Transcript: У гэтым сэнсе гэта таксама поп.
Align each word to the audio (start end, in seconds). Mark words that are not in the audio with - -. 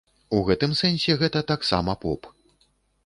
У 0.37 0.39
гэтым 0.47 0.71
сэнсе 0.79 1.17
гэта 1.21 1.43
таксама 1.53 1.97
поп. 2.07 2.21